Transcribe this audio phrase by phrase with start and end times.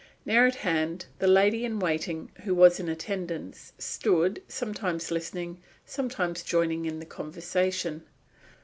[0.25, 6.41] Near at hand the lady in waiting who was in attendance stood, sometimes listening, sometimes
[6.41, 8.01] joining in the conversation.